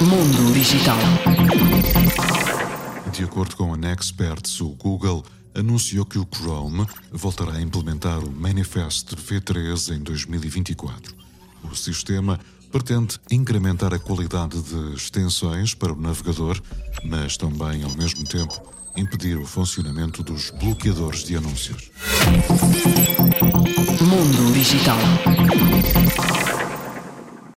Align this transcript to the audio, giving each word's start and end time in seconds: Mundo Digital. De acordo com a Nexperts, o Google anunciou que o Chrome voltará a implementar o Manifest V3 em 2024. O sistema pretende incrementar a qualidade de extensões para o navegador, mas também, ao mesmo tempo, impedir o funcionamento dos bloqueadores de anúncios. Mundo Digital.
Mundo 0.00 0.52
Digital. 0.52 0.98
De 3.12 3.24
acordo 3.24 3.56
com 3.56 3.74
a 3.74 3.76
Nexperts, 3.76 4.60
o 4.60 4.70
Google 4.70 5.24
anunciou 5.54 6.04
que 6.04 6.18
o 6.18 6.26
Chrome 6.26 6.86
voltará 7.12 7.52
a 7.54 7.60
implementar 7.62 8.18
o 8.18 8.30
Manifest 8.30 9.14
V3 9.14 9.96
em 9.96 10.00
2024. 10.00 11.14
O 11.62 11.74
sistema 11.74 12.38
pretende 12.70 13.18
incrementar 13.30 13.94
a 13.94 13.98
qualidade 13.98 14.60
de 14.60 14.94
extensões 14.94 15.74
para 15.74 15.92
o 15.92 16.00
navegador, 16.00 16.60
mas 17.04 17.36
também, 17.36 17.84
ao 17.84 17.90
mesmo 17.96 18.24
tempo, 18.24 18.60
impedir 18.96 19.36
o 19.38 19.46
funcionamento 19.46 20.22
dos 20.22 20.50
bloqueadores 20.50 21.24
de 21.24 21.36
anúncios. 21.36 21.90
Mundo 24.00 24.52
Digital. 24.52 24.98